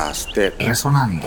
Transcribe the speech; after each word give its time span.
podcast 0.00 0.34
de 0.34 0.50
Resonando. 0.50 1.26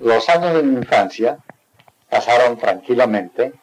Los 0.00 0.28
años 0.28 0.54
de 0.54 0.62
mi 0.62 0.76
infancia 0.76 1.38
pasaron 2.08 2.56
tranquilamente, 2.58 3.54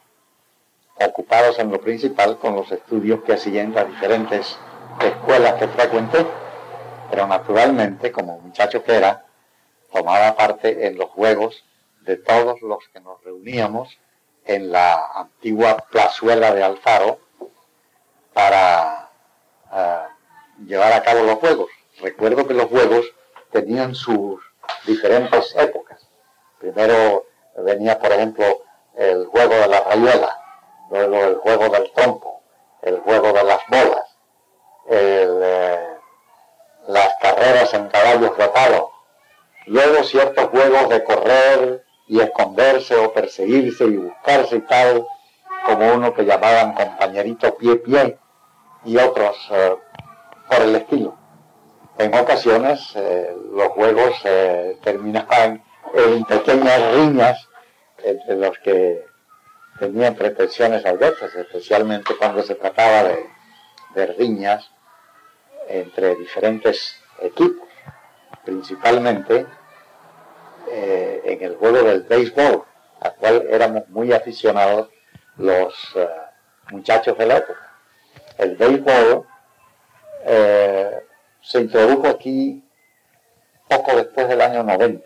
ocupados 0.96 1.58
en 1.58 1.70
lo 1.70 1.80
principal 1.80 2.36
con 2.38 2.54
los 2.54 2.70
estudios 2.70 3.22
que 3.22 3.32
hacía 3.32 3.62
en 3.62 3.74
las 3.74 3.86
diferentes 3.86 4.58
escuelas 5.00 5.54
que 5.54 5.68
frecuenté, 5.68 6.26
pero 7.10 7.26
naturalmente, 7.26 8.12
como 8.12 8.40
muchacho 8.40 8.84
que 8.84 8.94
era, 8.94 9.24
tomaba 9.90 10.36
parte 10.36 10.86
en 10.86 10.98
los 10.98 11.08
juegos 11.08 11.64
de 12.02 12.16
todos 12.18 12.60
los 12.60 12.80
que 12.92 13.00
nos 13.00 13.22
reuníamos 13.24 13.98
en 14.44 14.70
la 14.70 15.06
antigua 15.14 15.78
plazuela 15.90 16.52
de 16.52 16.62
Alfaro 16.62 17.20
para 18.34 19.09
eh, 19.72 20.04
llevar 20.66 20.92
a 20.92 21.02
cabo 21.02 21.22
los 21.22 21.36
juegos. 21.36 21.70
Recuerdo 22.00 22.46
que 22.46 22.54
los 22.54 22.66
juegos 22.66 23.06
tenían 23.50 23.94
sus 23.94 24.40
diferentes 24.86 25.54
épocas. 25.56 26.08
Primero 26.58 27.26
venía, 27.56 27.98
por 27.98 28.12
ejemplo, 28.12 28.44
el 28.96 29.26
juego 29.26 29.54
de 29.54 29.68
la 29.68 29.80
rayuela, 29.80 30.36
luego 30.90 31.16
el 31.24 31.36
juego 31.36 31.68
del 31.68 31.92
trompo, 31.92 32.42
el 32.82 33.00
juego 33.00 33.32
de 33.32 33.44
las 33.44 33.60
bolas, 33.68 34.16
eh, 34.88 35.88
las 36.88 37.14
carreras 37.20 37.72
en 37.74 37.88
caballos 37.88 38.36
rotados, 38.36 38.90
luego 39.66 40.02
ciertos 40.04 40.46
juegos 40.46 40.88
de 40.88 41.04
correr 41.04 41.84
y 42.08 42.20
esconderse 42.20 42.96
o 42.96 43.12
perseguirse 43.12 43.84
y 43.84 43.96
buscarse 43.96 44.56
y 44.56 44.60
tal, 44.62 45.06
como 45.64 45.94
uno 45.94 46.12
que 46.12 46.24
llamaban 46.24 46.74
compañerito 46.74 47.54
pie-pie 47.56 48.18
y 48.84 48.96
otros 48.96 49.36
eh, 49.50 49.76
por 50.48 50.62
el 50.62 50.76
estilo. 50.76 51.16
En 51.98 52.14
ocasiones 52.14 52.80
eh, 52.94 53.36
los 53.52 53.68
juegos 53.68 54.14
eh, 54.24 54.78
terminaban 54.82 55.62
en 55.94 56.24
pequeñas 56.24 56.94
riñas 56.94 57.48
entre 58.02 58.36
los 58.36 58.58
que 58.60 59.04
tenían 59.78 60.14
pretensiones 60.14 60.84
adversas, 60.86 61.34
especialmente 61.34 62.14
cuando 62.16 62.42
se 62.42 62.54
trataba 62.54 63.04
de, 63.04 63.26
de 63.94 64.06
riñas 64.06 64.70
entre 65.68 66.16
diferentes 66.16 66.96
equipos, 67.20 67.68
principalmente 68.44 69.46
en 70.72 71.42
el 71.42 71.56
juego 71.56 71.82
del 71.82 72.02
béisbol, 72.02 72.64
al 73.00 73.14
cual 73.16 73.46
éramos 73.50 73.88
muy 73.88 74.12
aficionados 74.12 74.88
los 75.36 75.74
muchachos 76.70 77.18
de 77.18 77.26
la 77.26 77.36
época 77.38 77.69
el 78.38 78.56
béisbol 78.56 79.26
eh, 80.24 81.04
se 81.40 81.60
introdujo 81.60 82.08
aquí 82.08 82.62
poco 83.68 83.96
después 83.96 84.28
del 84.28 84.40
año 84.40 84.62
90. 84.62 85.04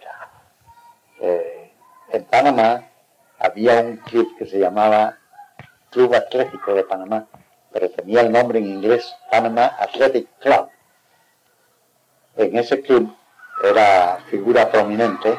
Eh, 1.21 1.73
en 2.11 2.25
Panamá 2.25 2.85
había 3.39 3.81
un 3.81 3.97
club 3.99 4.37
que 4.39 4.47
se 4.47 4.59
llamaba 4.59 5.19
Club 5.91 6.15
Atlético 6.15 6.75
de 6.75 6.85
Panamá, 6.85 7.27
pero 7.73 7.91
tenía 7.91 8.21
el 8.21 8.33
nombre 8.33 8.59
en 8.59 8.67
inglés 8.67 9.15
Panama 9.31 9.67
Athletic 9.79 10.29
Club. 10.41 10.69
En 12.37 12.57
ese 12.59 12.81
club 12.83 13.15
era 13.63 14.19
figura 14.29 14.71
prominente 14.71 15.39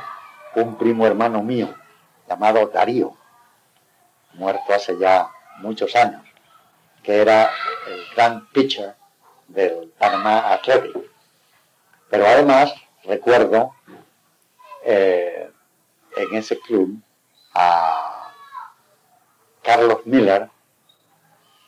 un 0.55 0.77
primo 0.77 1.05
hermano 1.05 1.43
mío 1.43 1.73
llamado 2.29 2.67
Darío, 2.67 3.15
muerto 4.33 4.73
hace 4.73 4.97
ya 4.97 5.29
muchos 5.59 5.93
años 5.95 6.34
que 7.05 7.21
era 7.21 7.51
el 7.87 8.03
gran 8.15 8.47
pitcher 8.47 8.95
del 9.47 9.93
Panamá 9.97 10.53
Athletic. 10.53 10.97
Pero 12.09 12.25
además 12.25 12.73
recuerdo 13.03 13.75
eh, 14.83 15.51
en 16.17 16.35
ese 16.35 16.59
club 16.59 16.99
a 17.53 18.33
Carlos 19.61 19.99
Miller, 20.05 20.49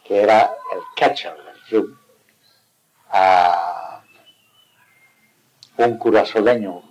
que 0.04 0.22
era 0.22 0.56
el 0.74 0.80
catcher 0.96 1.36
del 1.36 1.62
club, 1.68 2.00
a 3.10 4.02
un 5.78 5.98
curazoleño 5.98 6.82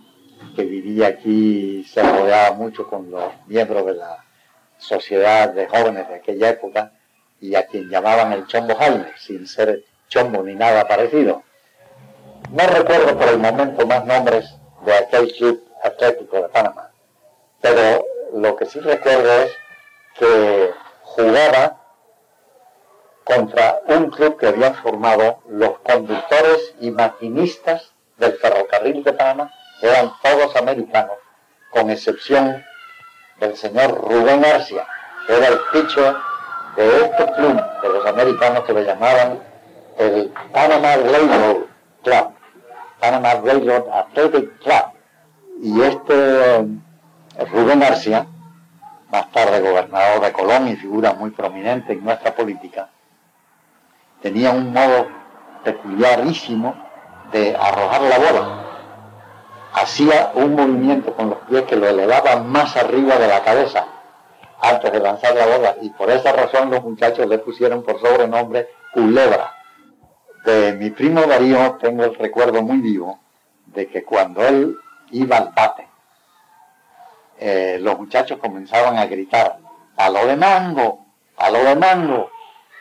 que 0.54 0.64
vivía 0.64 1.08
aquí, 1.08 1.84
se 1.84 2.02
rodeaba 2.02 2.54
mucho 2.56 2.88
con 2.88 3.10
los 3.10 3.32
miembros 3.46 3.86
de 3.86 3.94
la 3.94 4.24
sociedad 4.78 5.50
de 5.52 5.66
jóvenes 5.66 6.08
de 6.08 6.14
aquella 6.14 6.50
época, 6.50 6.92
y 7.40 7.54
a 7.54 7.66
quien 7.66 7.88
llamaban 7.88 8.32
el 8.32 8.46
Chombo 8.46 8.74
Jaime, 8.76 9.12
sin 9.18 9.46
ser 9.46 9.84
chombo 10.08 10.42
ni 10.42 10.54
nada 10.54 10.86
parecido. 10.86 11.42
No 12.50 12.66
recuerdo 12.66 13.18
por 13.18 13.28
el 13.28 13.38
momento 13.38 13.86
más 13.86 14.04
nombres 14.04 14.54
de 14.84 14.94
aquel 14.94 15.32
club 15.32 15.64
atlético 15.82 16.36
de 16.36 16.48
Panamá, 16.48 16.90
pero 17.60 18.04
lo 18.34 18.56
que 18.56 18.66
sí 18.66 18.80
recuerdo 18.80 19.32
es 19.42 19.52
que 20.18 20.70
jugaba 21.02 21.82
contra 23.24 23.80
un 23.88 24.10
club 24.10 24.38
que 24.38 24.46
habían 24.46 24.74
formado 24.76 25.42
los 25.48 25.78
conductores 25.80 26.74
y 26.80 26.90
maquinistas 26.90 27.92
del 28.18 28.34
ferrocarril 28.34 29.02
de 29.02 29.12
Panamá, 29.12 29.52
eran 29.82 30.12
todos 30.22 30.54
americanos, 30.56 31.16
con 31.70 31.90
excepción 31.90 32.64
del 33.40 33.56
señor 33.56 34.00
Rubén 34.08 34.42
García, 34.42 34.86
que 35.26 35.36
era 35.36 35.48
el 35.48 35.58
pitcher 35.72 36.16
de 36.76 37.04
este 37.04 37.32
club 37.32 37.60
de 37.82 37.88
los 37.88 38.06
americanos 38.06 38.64
que 38.64 38.72
le 38.74 38.84
llamaban 38.84 39.40
el 39.98 40.32
Panama 40.52 40.96
Railroad 40.96 41.56
Club, 42.04 42.28
Panama 43.00 43.34
Railroad 43.42 43.84
Athletic 43.92 44.58
Club. 44.58 44.84
Y 45.62 45.80
este 45.80 46.56
eh, 46.56 46.66
Rubén 47.50 47.80
García, 47.80 48.26
más 49.10 49.32
tarde 49.32 49.60
gobernador 49.60 50.20
de 50.20 50.32
Colombia 50.32 50.74
y 50.74 50.76
figura 50.76 51.14
muy 51.14 51.30
prominente 51.30 51.94
en 51.94 52.04
nuestra 52.04 52.34
política, 52.34 52.90
tenía 54.20 54.50
un 54.50 54.72
modo 54.72 55.08
peculiarísimo 55.64 56.74
de 57.32 57.56
arrojar 57.56 58.02
la 58.02 58.18
bola. 58.18 58.62
Hacía 59.72 60.32
un 60.34 60.54
movimiento 60.54 61.14
con 61.14 61.30
los 61.30 61.38
pies 61.48 61.62
que 61.62 61.76
lo 61.76 61.88
elevaba 61.88 62.36
más 62.36 62.76
arriba 62.76 63.16
de 63.16 63.28
la 63.28 63.42
cabeza 63.42 63.86
antes 64.60 64.92
de 64.92 65.00
lanzar 65.00 65.34
la 65.34 65.46
bola 65.46 65.76
y 65.82 65.90
por 65.90 66.10
esa 66.10 66.32
razón 66.32 66.70
los 66.70 66.82
muchachos 66.82 67.26
le 67.26 67.38
pusieron 67.38 67.82
por 67.82 68.00
sobrenombre 68.00 68.68
Culebra. 68.92 69.52
De 70.44 70.72
mi 70.74 70.90
primo 70.90 71.22
Darío 71.22 71.76
tengo 71.80 72.04
el 72.04 72.14
recuerdo 72.14 72.62
muy 72.62 72.78
vivo 72.78 73.18
de 73.66 73.88
que 73.88 74.04
cuando 74.04 74.46
él 74.46 74.76
iba 75.10 75.36
al 75.38 75.52
bate, 75.54 75.86
eh, 77.38 77.78
los 77.80 77.98
muchachos 77.98 78.38
comenzaban 78.38 78.96
a 78.96 79.06
gritar, 79.06 79.58
a 79.96 80.08
lo 80.08 80.26
de 80.26 80.36
mango, 80.36 81.04
a 81.36 81.50
lo 81.50 81.62
de 81.64 81.76
mango. 81.76 82.30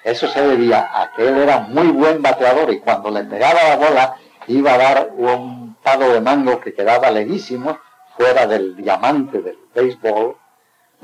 Eso 0.03 0.27
se 0.27 0.41
debía 0.45 0.89
a 0.93 1.11
que 1.13 1.27
él 1.27 1.37
era 1.37 1.61
muy 1.61 1.87
buen 1.87 2.21
bateador 2.21 2.71
y 2.71 2.79
cuando 2.79 3.09
le 3.09 3.23
pegaba 3.23 3.63
la 3.63 3.75
bola 3.75 4.15
iba 4.47 4.73
a 4.73 4.77
dar 4.77 5.09
un 5.17 5.75
palo 5.83 6.13
de 6.13 6.21
mango 6.21 6.59
que 6.59 6.73
quedaba 6.73 7.09
lejísimo 7.09 7.79
fuera 8.15 8.45
del 8.45 8.75
diamante 8.75 9.41
del 9.41 9.57
béisbol 9.73 10.37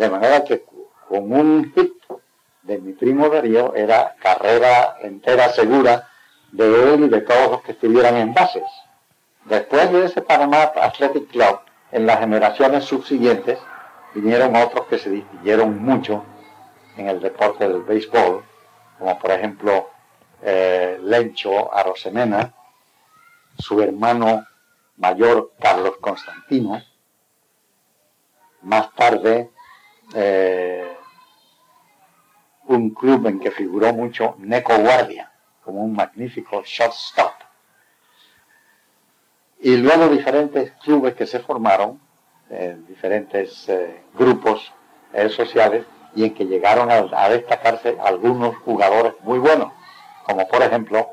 de 0.01 0.09
manera 0.09 0.43
que 0.43 0.65
con 1.07 1.31
un 1.31 1.71
hit 1.75 1.93
de 2.63 2.79
mi 2.79 2.93
primo 2.93 3.29
Darío 3.29 3.75
era 3.75 4.15
carrera 4.19 4.97
entera 5.01 5.49
segura 5.49 6.09
de 6.51 6.93
él 6.93 7.03
y 7.03 7.09
de 7.09 7.21
todos 7.21 7.51
los 7.51 7.61
que 7.61 7.73
estuvieran 7.73 8.17
en 8.17 8.33
bases. 8.33 8.65
Después 9.45 9.91
de 9.91 10.05
ese 10.05 10.23
Panamá 10.23 10.71
Athletic 10.75 11.29
Club, 11.29 11.59
en 11.91 12.07
las 12.07 12.19
generaciones 12.19 12.85
subsiguientes, 12.85 13.59
vinieron 14.15 14.55
otros 14.55 14.87
que 14.87 14.97
se 14.97 15.11
distinguieron 15.11 15.83
mucho 15.83 16.25
en 16.97 17.07
el 17.07 17.19
deporte 17.19 17.67
del 17.67 17.83
béisbol, 17.83 18.43
como 18.97 19.19
por 19.19 19.29
ejemplo 19.29 19.91
eh, 20.41 20.97
Lencho 21.03 21.71
Arosemena, 21.71 22.51
su 23.59 23.79
hermano 23.79 24.47
mayor 24.97 25.51
Carlos 25.59 25.97
Constantino, 26.01 26.81
más 28.63 28.91
tarde 28.95 29.51
eh, 30.13 30.95
un 32.67 32.91
club 32.91 33.27
en 33.27 33.39
que 33.39 33.51
figuró 33.51 33.93
mucho 33.93 34.35
Neco 34.39 34.77
Guardia, 34.77 35.31
como 35.63 35.83
un 35.83 35.93
magnífico 35.93 36.63
shortstop. 36.65 37.33
Y 39.59 39.77
luego 39.77 40.09
diferentes 40.09 40.71
clubes 40.83 41.13
que 41.15 41.27
se 41.27 41.39
formaron, 41.39 41.99
eh, 42.49 42.77
diferentes 42.87 43.69
eh, 43.69 44.01
grupos 44.13 44.71
sociales, 45.29 45.85
y 46.15 46.25
en 46.25 46.33
que 46.33 46.45
llegaron 46.45 46.89
a, 46.91 47.29
destacarse 47.29 47.97
algunos 48.03 48.55
jugadores 48.57 49.13
muy 49.23 49.39
buenos, 49.39 49.71
como 50.23 50.47
por 50.47 50.61
ejemplo 50.61 51.09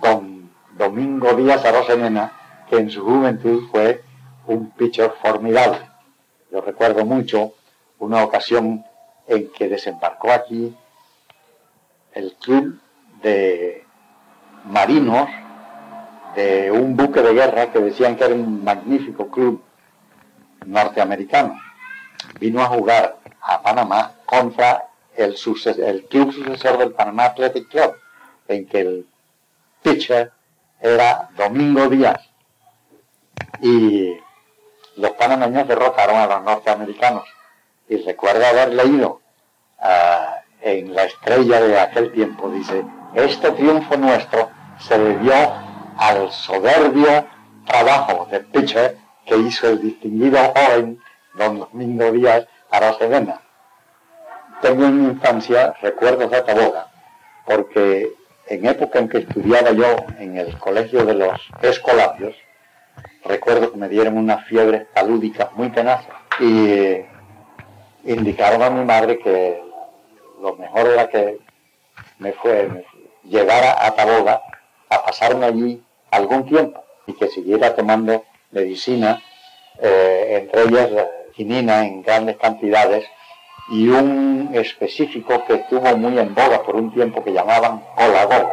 don 0.00 0.50
Domingo 0.76 1.34
Díaz 1.34 1.64
Arosemena, 1.64 2.32
que 2.68 2.76
en 2.76 2.90
su 2.90 3.04
juventud 3.04 3.68
fue 3.70 4.02
un 4.46 4.70
pitcher 4.70 5.12
formidable. 5.22 5.78
Yo 6.50 6.60
recuerdo 6.60 7.04
mucho 7.04 7.54
una 8.02 8.24
ocasión 8.24 8.84
en 9.28 9.50
que 9.52 9.68
desembarcó 9.68 10.32
aquí 10.32 10.76
el 12.14 12.34
club 12.34 12.80
de 13.22 13.86
marinos 14.64 15.28
de 16.34 16.72
un 16.72 16.96
buque 16.96 17.22
de 17.22 17.32
guerra 17.32 17.70
que 17.70 17.78
decían 17.78 18.16
que 18.16 18.24
era 18.24 18.34
un 18.34 18.64
magnífico 18.64 19.28
club 19.28 19.62
norteamericano. 20.66 21.60
Vino 22.40 22.60
a 22.60 22.66
jugar 22.66 23.18
a 23.40 23.62
Panamá 23.62 24.14
contra 24.26 24.88
el, 25.16 25.36
el 25.78 26.04
club 26.06 26.32
sucesor 26.32 26.78
del 26.78 26.92
Panamá 26.92 27.26
Athletic 27.26 27.68
Club, 27.68 27.94
en 28.48 28.66
que 28.66 28.80
el 28.80 29.06
pitcher 29.82 30.32
era 30.80 31.28
Domingo 31.36 31.88
Díaz. 31.88 32.20
Y 33.60 34.16
los 34.96 35.10
panameños 35.12 35.68
derrotaron 35.68 36.16
a 36.16 36.26
los 36.26 36.42
norteamericanos. 36.42 37.24
Y 37.92 37.96
recuerdo 37.98 38.46
haber 38.46 38.72
leído 38.72 39.20
ah, 39.78 40.36
en 40.62 40.94
la 40.94 41.04
estrella 41.04 41.60
de 41.60 41.78
aquel 41.78 42.10
tiempo, 42.10 42.48
dice, 42.48 42.82
este 43.14 43.50
triunfo 43.50 43.98
nuestro 43.98 44.48
se 44.78 44.98
debió 44.98 45.34
al 45.98 46.30
soberbio 46.32 47.26
trabajo 47.66 48.26
de 48.30 48.40
pitcher 48.40 48.96
que 49.26 49.36
hizo 49.36 49.68
el 49.68 49.82
distinguido 49.82 50.38
joven 50.54 51.00
don 51.34 51.58
Domingo 51.58 52.10
Díaz 52.12 52.46
Aracena. 52.70 53.42
Tengo 54.62 54.86
en 54.86 55.02
mi 55.02 55.08
infancia 55.10 55.74
recuerdos 55.82 56.30
de 56.30 56.40
Taboga, 56.40 56.86
porque 57.44 58.10
en 58.46 58.64
época 58.64 59.00
en 59.00 59.10
que 59.10 59.18
estudiaba 59.18 59.72
yo 59.72 59.96
en 60.18 60.38
el 60.38 60.56
colegio 60.58 61.04
de 61.04 61.12
los 61.12 61.38
escolapios, 61.60 62.34
recuerdo 63.22 63.70
que 63.70 63.76
me 63.76 63.90
dieron 63.90 64.16
unas 64.16 64.46
fiebres 64.46 64.86
palúdicas 64.94 65.52
muy 65.52 65.68
tenaces 65.68 66.14
y 66.40 67.11
indicaron 68.04 68.62
a 68.62 68.70
mi 68.70 68.84
madre 68.84 69.18
que 69.18 69.62
lo 70.40 70.54
mejor 70.56 70.86
era 70.88 71.08
que 71.08 71.38
me 72.18 72.32
fue 72.32 72.84
llevara 73.24 73.86
a 73.86 73.92
Taboga 73.92 74.42
a 74.88 75.04
pasarme 75.04 75.46
allí 75.46 75.82
algún 76.10 76.46
tiempo 76.46 76.84
y 77.06 77.14
que 77.14 77.28
siguiera 77.28 77.74
tomando 77.74 78.24
medicina, 78.50 79.22
eh, 79.78 80.38
entre 80.42 80.62
ellas 80.62 80.90
quinina 81.34 81.84
en 81.86 82.02
grandes 82.02 82.36
cantidades 82.36 83.04
y 83.70 83.88
un 83.88 84.50
específico 84.52 85.44
que 85.46 85.54
estuvo 85.54 85.96
muy 85.96 86.18
en 86.18 86.34
boga 86.34 86.62
por 86.62 86.76
un 86.76 86.92
tiempo 86.92 87.24
que 87.24 87.32
llamaban 87.32 87.82
Olagogo. 87.96 88.52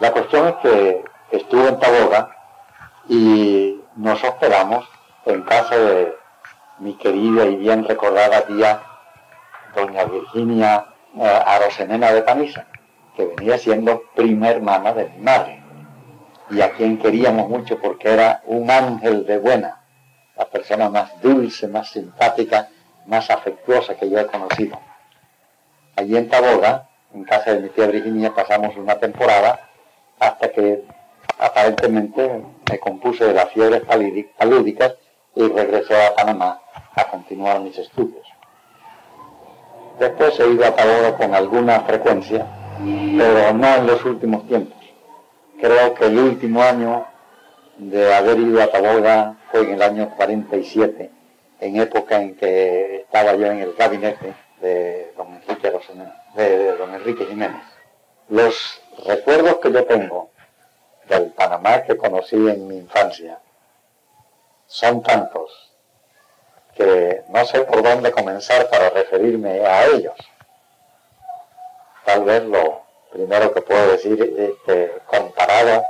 La 0.00 0.12
cuestión 0.12 0.48
es 0.48 0.54
que 0.56 1.04
estuve 1.30 1.68
en 1.68 1.78
Taboga 1.78 2.36
y 3.08 3.80
nos 3.96 4.22
hospedamos 4.22 4.88
en 5.24 5.42
casa 5.42 5.76
de 5.76 6.19
mi 6.80 6.94
querida 6.94 7.44
y 7.44 7.56
bien 7.56 7.84
recordada 7.84 8.42
tía 8.46 8.82
doña 9.74 10.04
Virginia 10.04 10.86
eh, 11.16 11.42
Arosenena 11.46 12.12
de 12.12 12.22
Panisa, 12.22 12.66
que 13.14 13.26
venía 13.26 13.58
siendo 13.58 14.02
prima 14.14 14.48
hermana 14.48 14.92
de 14.94 15.08
mi 15.10 15.18
madre, 15.18 15.62
y 16.50 16.60
a 16.60 16.72
quien 16.72 16.98
queríamos 16.98 17.48
mucho 17.48 17.78
porque 17.78 18.08
era 18.08 18.42
un 18.46 18.70
ángel 18.70 19.26
de 19.26 19.38
buena, 19.38 19.82
la 20.36 20.46
persona 20.46 20.88
más 20.88 21.20
dulce, 21.20 21.68
más 21.68 21.90
simpática, 21.90 22.68
más 23.06 23.30
afectuosa 23.30 23.94
que 23.96 24.08
yo 24.08 24.18
he 24.18 24.26
conocido. 24.26 24.80
Allí 25.96 26.16
en 26.16 26.28
Taboga, 26.28 26.88
en 27.12 27.24
casa 27.24 27.52
de 27.52 27.60
mi 27.60 27.68
tía 27.68 27.86
Virginia, 27.86 28.34
pasamos 28.34 28.76
una 28.76 28.98
temporada 28.98 29.68
hasta 30.18 30.50
que 30.50 30.84
aparentemente 31.38 32.42
me 32.70 32.78
compuse 32.78 33.24
de 33.24 33.34
las 33.34 33.50
fiebres 33.50 33.82
palúdicas 34.38 34.94
y 35.34 35.48
regresé 35.48 36.06
a 36.06 36.14
Panamá 36.14 36.60
a 36.94 37.04
continuar 37.04 37.60
mis 37.60 37.78
estudios. 37.78 38.26
Después 39.98 40.38
he 40.40 40.48
ido 40.48 40.64
a 40.64 40.74
Taboga 40.74 41.16
con 41.16 41.34
alguna 41.34 41.80
frecuencia, 41.80 42.46
pero 43.18 43.52
no 43.52 43.74
en 43.76 43.86
los 43.86 44.04
últimos 44.04 44.46
tiempos. 44.46 44.78
Creo 45.60 45.94
que 45.94 46.06
el 46.06 46.18
último 46.18 46.62
año 46.62 47.06
de 47.76 48.14
haber 48.14 48.38
ido 48.38 48.62
a 48.62 48.68
Taboga 48.68 49.36
fue 49.50 49.60
en 49.60 49.74
el 49.74 49.82
año 49.82 50.10
47, 50.16 51.10
en 51.60 51.76
época 51.76 52.20
en 52.20 52.34
que 52.36 52.96
estaba 52.96 53.34
yo 53.34 53.46
en 53.46 53.58
el 53.58 53.74
gabinete 53.74 54.34
de 54.60 55.12
don 56.78 56.94
Enrique 56.94 57.26
Jiménez. 57.26 57.62
Los 58.28 58.80
recuerdos 59.06 59.58
que 59.58 59.72
yo 59.72 59.84
tengo 59.84 60.30
del 61.08 61.26
Panamá 61.32 61.82
que 61.82 61.96
conocí 61.96 62.36
en 62.36 62.66
mi 62.68 62.76
infancia 62.78 63.38
son 64.70 65.02
tantos 65.02 65.72
que 66.76 67.24
no 67.28 67.44
sé 67.44 67.62
por 67.62 67.82
dónde 67.82 68.12
comenzar 68.12 68.70
para 68.70 68.88
referirme 68.90 69.66
a 69.66 69.86
ellos. 69.86 70.14
Tal 72.04 72.24
vez 72.24 72.44
lo 72.44 72.82
primero 73.10 73.52
que 73.52 73.62
puedo 73.62 73.90
decir 73.90 74.22
es 74.38 74.52
que 74.64 74.98
comparado 75.06 75.84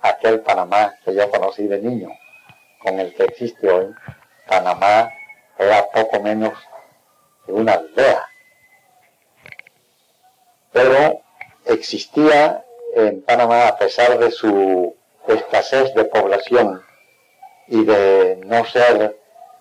a 0.00 0.08
aquel 0.08 0.40
Panamá 0.40 0.94
que 1.04 1.14
yo 1.14 1.28
conocí 1.30 1.66
de 1.66 1.78
niño 1.78 2.10
con 2.80 3.00
el 3.00 3.12
que 3.12 3.24
existe 3.24 3.68
hoy, 3.68 3.92
Panamá 4.46 5.10
era 5.58 5.90
poco 5.90 6.20
menos 6.20 6.54
que 7.44 7.52
una 7.52 7.72
aldea. 7.72 8.24
Pero 10.70 11.22
existía 11.64 12.64
en 12.94 13.20
Panamá, 13.22 13.66
a 13.66 13.76
pesar 13.76 14.16
de 14.18 14.30
su 14.30 14.94
escasez 15.26 15.92
de 15.94 16.04
población 16.04 16.81
y 17.68 17.84
de 17.84 18.40
no 18.44 18.64
ser 18.64 19.16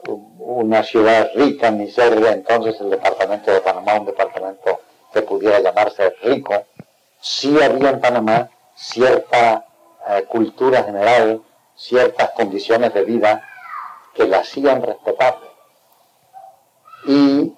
una 0.07 0.83
ciudad 0.83 1.29
rica 1.35 1.69
ni 1.71 1.89
ser 1.89 2.13
entonces 2.25 2.79
el 2.81 2.89
departamento 2.89 3.51
de 3.51 3.61
Panamá 3.61 3.99
un 3.99 4.05
departamento 4.05 4.79
que 5.13 5.21
pudiera 5.21 5.59
llamarse 5.59 6.15
rico, 6.23 6.65
sí 7.19 7.61
había 7.61 7.91
en 7.91 7.99
Panamá 7.99 8.49
cierta 8.75 9.65
eh, 10.07 10.23
cultura 10.27 10.83
general, 10.83 11.41
ciertas 11.75 12.31
condiciones 12.31 12.93
de 12.93 13.03
vida 13.03 13.47
que 14.15 14.25
la 14.25 14.39
hacían 14.39 14.81
respetable. 14.81 15.47
Y 17.05 17.53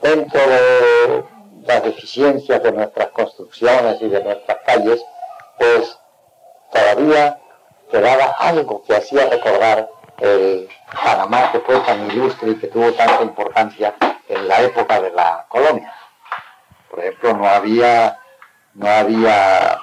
dentro 0.00 0.40
de 0.40 1.24
las 1.66 1.84
deficiencias 1.84 2.62
de 2.62 2.72
nuestras 2.72 3.08
construcciones 3.08 4.00
y 4.02 4.08
de 4.08 4.22
nuestras 4.22 4.58
calles, 4.66 5.04
pues 5.58 5.98
todavía 6.72 7.38
quedaba 7.92 8.34
algo 8.38 8.82
que 8.82 8.96
hacía 8.96 9.28
recordar 9.28 9.88
el 10.18 10.68
Panamá 11.04 11.52
que 11.52 11.60
fue 11.60 11.78
tan 11.80 12.10
ilustre 12.10 12.50
y 12.50 12.54
que 12.56 12.68
tuvo 12.68 12.92
tanta 12.94 13.22
importancia 13.22 13.94
en 14.28 14.48
la 14.48 14.62
época 14.62 15.00
de 15.00 15.10
la 15.10 15.46
colonia. 15.48 15.92
Por 16.90 17.00
ejemplo, 17.00 17.34
no 17.34 17.48
había, 17.48 18.18
no 18.74 18.88
había 18.88 19.78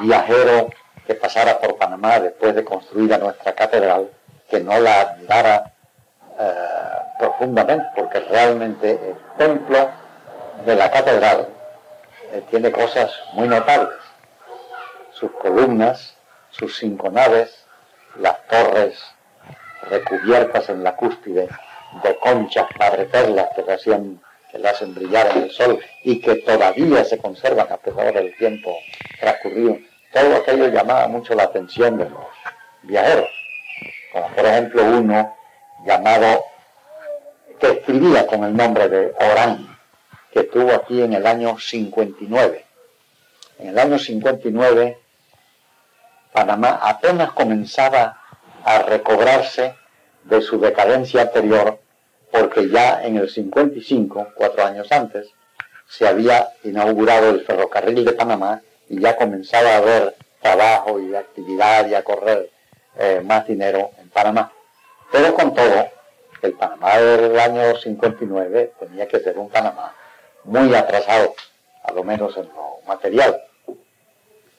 viajero 0.00 0.70
que 1.06 1.14
pasara 1.14 1.58
por 1.58 1.76
Panamá 1.76 2.20
después 2.20 2.54
de 2.54 2.64
construida 2.64 3.18
nuestra 3.18 3.52
catedral 3.52 4.10
que 4.48 4.60
no 4.60 4.78
la 4.78 5.00
admirara 5.00 5.72
eh, 6.38 6.98
profundamente, 7.18 7.86
porque 7.96 8.20
realmente 8.20 8.90
el 8.90 9.16
templo 9.36 9.90
de 10.64 10.76
la 10.76 10.90
catedral 10.90 11.48
eh, 12.32 12.42
tiene 12.50 12.70
cosas 12.70 13.12
muy 13.32 13.48
notables. 13.48 13.98
Sus 15.12 15.30
columnas, 15.32 16.13
sus 16.56 16.78
cinco 16.78 17.10
naves, 17.10 17.66
las 18.16 18.46
torres 18.46 18.96
recubiertas 19.90 20.68
en 20.68 20.84
la 20.84 20.94
cúspide 20.94 21.48
de 22.02 22.16
conchas 22.18 22.66
madreperlas 22.78 23.48
que 23.54 23.72
hacían 23.72 24.20
que 24.50 24.58
le 24.58 24.68
hacen 24.68 24.94
brillar 24.94 25.36
en 25.36 25.42
el 25.44 25.50
sol 25.50 25.80
y 26.04 26.20
que 26.20 26.36
todavía 26.36 27.04
se 27.04 27.18
conservan 27.18 27.66
a 27.72 27.76
pesar 27.76 28.14
del 28.14 28.36
tiempo 28.36 28.76
transcurrido. 29.18 29.78
Todo 30.12 30.36
aquello 30.36 30.68
llamaba 30.68 31.08
mucho 31.08 31.34
la 31.34 31.44
atención 31.44 31.98
de 31.98 32.08
los 32.08 32.22
viajeros, 32.82 33.30
por 34.12 34.46
ejemplo 34.46 34.84
uno 34.84 35.36
llamado, 35.84 36.44
que 37.58 37.70
escribía 37.72 38.26
con 38.28 38.44
el 38.44 38.56
nombre 38.56 38.88
de 38.88 39.12
Orán, 39.18 39.76
que 40.32 40.40
estuvo 40.40 40.72
aquí 40.72 41.02
en 41.02 41.14
el 41.14 41.26
año 41.26 41.58
59. 41.58 42.64
En 43.58 43.68
el 43.68 43.78
año 43.78 43.98
59, 43.98 44.98
Panamá 46.34 46.80
apenas 46.82 47.30
comenzaba 47.30 48.20
a 48.64 48.80
recobrarse 48.80 49.76
de 50.24 50.42
su 50.42 50.58
decadencia 50.58 51.22
anterior, 51.22 51.78
porque 52.32 52.68
ya 52.68 53.04
en 53.04 53.18
el 53.18 53.30
55, 53.30 54.32
cuatro 54.34 54.64
años 54.64 54.90
antes, 54.90 55.28
se 55.86 56.08
había 56.08 56.48
inaugurado 56.64 57.30
el 57.30 57.44
ferrocarril 57.44 58.04
de 58.04 58.14
Panamá 58.14 58.60
y 58.88 59.00
ya 59.00 59.14
comenzaba 59.14 59.74
a 59.74 59.76
haber 59.76 60.16
trabajo 60.42 60.98
y 60.98 61.14
actividad 61.14 61.86
y 61.86 61.94
a 61.94 62.02
correr 62.02 62.50
eh, 62.98 63.22
más 63.24 63.46
dinero 63.46 63.92
en 64.00 64.10
Panamá. 64.10 64.50
Pero 65.12 65.34
con 65.34 65.54
todo, 65.54 65.86
el 66.42 66.52
Panamá 66.54 66.98
del 66.98 67.38
año 67.38 67.76
59 67.76 68.72
tenía 68.80 69.06
que 69.06 69.20
ser 69.20 69.38
un 69.38 69.50
Panamá 69.50 69.94
muy 70.42 70.74
atrasado, 70.74 71.36
a 71.84 71.92
lo 71.92 72.02
menos 72.02 72.36
en 72.36 72.48
lo 72.48 72.80
material. 72.88 73.40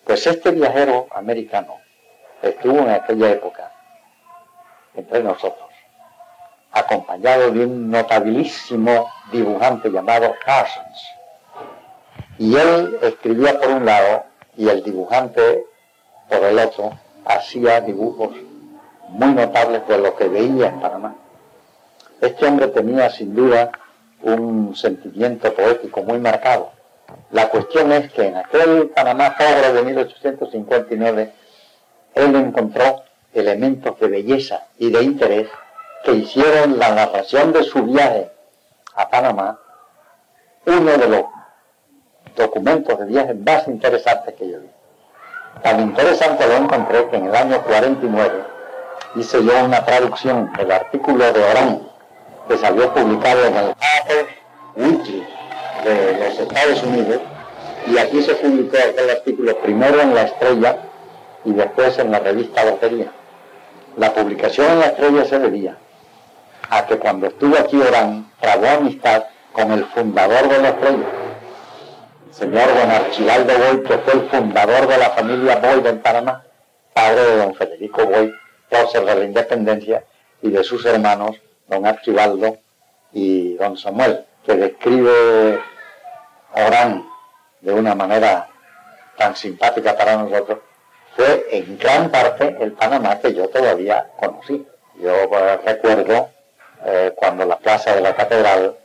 Pues 0.05 0.27
este 0.27 0.51
viajero 0.51 1.07
americano 1.15 1.77
estuvo 2.39 2.77
en 2.77 2.91
aquella 2.91 3.31
época 3.31 3.71
entre 4.93 5.23
nosotros, 5.23 5.67
acompañado 6.71 7.49
de 7.51 7.65
un 7.65 7.89
notabilísimo 7.89 9.09
dibujante 9.31 9.89
llamado 9.89 10.35
Parsons. 10.45 11.09
Y 12.37 12.55
él 12.55 12.99
escribía 13.01 13.59
por 13.59 13.69
un 13.69 13.85
lado 13.85 14.25
y 14.55 14.69
el 14.69 14.83
dibujante, 14.83 15.65
por 16.29 16.43
el 16.43 16.59
otro, 16.59 16.91
hacía 17.25 17.81
dibujos 17.81 18.35
muy 19.09 19.33
notables 19.33 19.87
de 19.87 19.97
lo 19.97 20.15
que 20.15 20.27
veía 20.27 20.67
en 20.67 20.81
Panamá. 20.81 21.15
Este 22.21 22.45
hombre 22.45 22.67
tenía 22.67 23.09
sin 23.09 23.35
duda 23.35 23.71
un 24.21 24.75
sentimiento 24.75 25.51
poético 25.51 26.03
muy 26.03 26.19
marcado. 26.19 26.74
La 27.31 27.49
cuestión 27.49 27.91
es 27.91 28.11
que 28.11 28.27
en 28.27 28.37
aquel 28.37 28.89
Panamá 28.95 29.35
pobre 29.37 29.73
de 29.73 29.83
1859, 29.83 31.33
él 32.15 32.35
encontró 32.35 33.03
elementos 33.33 33.99
de 33.99 34.07
belleza 34.07 34.67
y 34.77 34.89
de 34.89 35.03
interés 35.03 35.49
que 36.03 36.13
hicieron 36.13 36.79
la 36.79 36.91
narración 36.91 37.51
de 37.51 37.63
su 37.63 37.83
viaje 37.83 38.31
a 38.95 39.09
Panamá 39.09 39.59
uno 40.65 40.97
de 40.97 41.07
los 41.07 41.25
documentos 42.35 42.97
de 42.99 43.05
viaje 43.05 43.33
más 43.33 43.67
interesantes 43.67 44.33
que 44.35 44.49
yo 44.49 44.59
vi. 44.59 44.69
Tan 45.61 45.79
interesante 45.79 46.47
lo 46.47 46.55
encontré 46.57 47.07
que 47.09 47.17
en 47.17 47.27
el 47.27 47.35
año 47.35 47.61
49 47.63 48.43
hice 49.15 49.43
yo 49.43 49.63
una 49.63 49.85
traducción 49.85 50.51
del 50.53 50.71
artículo 50.71 51.31
de 51.31 51.43
Orán 51.43 51.87
que 52.47 52.57
salió 52.57 52.93
publicado 52.93 53.45
en 53.45 53.55
el 53.55 53.69
Apple 53.69 54.27
Weekly 54.75 55.34
de 55.89 56.17
los 56.17 56.39
Estados 56.39 56.83
Unidos 56.83 57.21
y 57.87 57.97
aquí 57.97 58.21
se 58.23 58.35
publicó 58.35 58.77
aquel 58.77 59.09
artículo 59.09 59.57
primero 59.59 60.01
en 60.01 60.15
La 60.15 60.23
Estrella 60.23 60.77
y 61.43 61.53
después 61.53 61.97
en 61.99 62.11
la 62.11 62.19
revista 62.19 62.65
Batería. 62.65 63.11
La 63.97 64.13
publicación 64.13 64.71
en 64.71 64.79
La 64.79 64.85
Estrella 64.87 65.25
se 65.25 65.39
debía 65.39 65.77
a 66.69 66.85
que 66.87 66.97
cuando 66.97 67.27
estuvo 67.27 67.57
aquí 67.57 67.79
Orán 67.79 68.31
trabó 68.39 68.67
amistad 68.67 69.25
con 69.51 69.71
el 69.71 69.85
fundador 69.85 70.49
de 70.49 70.59
La 70.59 70.69
Estrella, 70.69 71.05
el 72.27 72.33
señor 72.33 72.67
don 72.67 72.91
Archibaldo 72.91 73.53
Boy, 73.53 73.83
que 73.83 73.97
fue 73.99 74.13
el 74.13 74.29
fundador 74.29 74.87
de 74.87 74.97
la 74.97 75.09
familia 75.11 75.55
Boy 75.57 75.81
en 75.85 76.01
Panamá, 76.01 76.43
padre 76.93 77.21
de 77.21 77.37
don 77.37 77.55
Federico 77.55 78.05
Boy, 78.05 78.33
prócer 78.69 79.05
de 79.05 79.15
la 79.15 79.23
independencia, 79.23 80.03
y 80.41 80.49
de 80.49 80.63
sus 80.63 80.85
hermanos, 80.85 81.37
don 81.67 81.85
Archibaldo 81.85 82.57
y 83.13 83.53
don 83.55 83.77
Samuel, 83.77 84.25
que 84.45 84.55
describe 84.55 85.59
Orán 86.55 87.07
de 87.61 87.73
una 87.73 87.95
manera 87.95 88.47
tan 89.17 89.35
simpática 89.35 89.95
para 89.95 90.17
nosotros, 90.17 90.59
fue 91.15 91.47
en 91.51 91.77
gran 91.77 92.11
parte 92.11 92.55
el 92.59 92.73
Panamá 92.73 93.19
que 93.19 93.33
yo 93.33 93.47
todavía 93.49 94.07
conocí. 94.17 94.65
Yo 94.99 95.11
eh, 95.11 95.59
recuerdo 95.65 96.29
eh, 96.85 97.13
cuando 97.15 97.45
la 97.45 97.57
plaza 97.57 97.95
de 97.95 98.01
la 98.01 98.15
catedral 98.15 98.75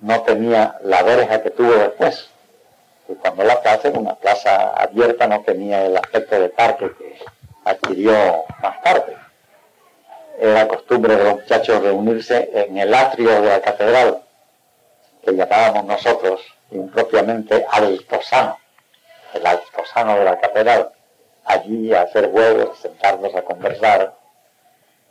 no 0.00 0.22
tenía 0.22 0.76
la 0.82 1.02
verja 1.02 1.42
que 1.42 1.50
tuvo 1.50 1.72
después. 1.72 2.30
Y 3.08 3.14
cuando 3.14 3.44
la 3.44 3.60
plaza 3.62 3.88
era 3.88 3.98
una 3.98 4.14
plaza 4.14 4.70
abierta 4.70 5.26
no 5.26 5.42
tenía 5.42 5.86
el 5.86 5.96
aspecto 5.96 6.40
de 6.40 6.48
parque 6.48 6.90
que 6.98 7.18
adquirió 7.64 8.44
más 8.60 8.82
tarde. 8.82 9.16
Era 10.38 10.68
costumbre 10.68 11.16
de 11.16 11.24
los 11.24 11.34
muchachos 11.34 11.82
reunirse 11.82 12.50
en 12.52 12.76
el 12.76 12.92
atrio 12.92 13.40
de 13.40 13.48
la 13.48 13.60
catedral, 13.60 14.22
que 15.24 15.34
llamábamos 15.34 15.84
nosotros 15.84 16.55
impropiamente 16.70 17.66
altosano, 17.70 18.58
el 19.34 19.46
altosano 19.46 20.18
de 20.18 20.24
la 20.24 20.38
catedral, 20.40 20.92
allí 21.44 21.94
a 21.94 22.02
hacer 22.02 22.30
juegos, 22.30 22.78
sentarnos 22.78 23.34
a 23.34 23.42
conversar, 23.42 24.14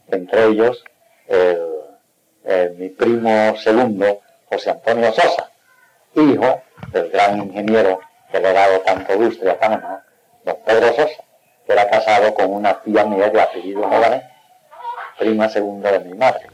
entre 0.07 0.45
ellos 0.45 0.83
mi 2.77 2.89
primo 2.89 3.55
segundo, 3.57 4.21
José 4.49 4.71
Antonio 4.71 5.11
Sosa, 5.11 5.49
hijo 6.13 6.61
del 6.91 7.09
gran 7.09 7.37
ingeniero 7.39 7.99
que 8.31 8.39
le 8.39 8.49
ha 8.49 8.53
dado 8.53 8.79
tanto 8.81 9.15
lustre 9.15 9.49
a 9.49 9.59
Panamá, 9.59 10.03
don 10.43 10.57
Pedro 10.65 10.93
Sosa, 10.93 11.23
que 11.65 11.73
era 11.73 11.89
casado 11.89 12.33
con 12.33 12.53
una 12.53 12.81
tía 12.81 13.05
mía 13.05 13.29
de 13.29 13.41
apellido 13.41 13.83
Jóvenes, 13.83 14.23
prima 15.17 15.49
segunda 15.49 15.91
de 15.91 15.99
mi 15.99 16.13
madre. 16.13 16.47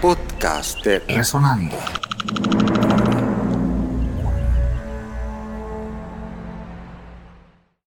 Podcast 0.00 0.82
de 0.82 0.98
Resonando. 1.00 1.76